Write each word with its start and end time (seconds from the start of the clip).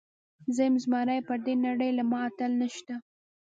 زۀ 0.55 0.63
يم 0.67 0.75
زمری 0.83 1.17
پر 1.27 1.37
دې 1.45 1.53
نړۍ 1.65 1.89
له 1.97 2.03
ما 2.11 2.19
اتل 2.27 2.51
نيشته 2.61 2.95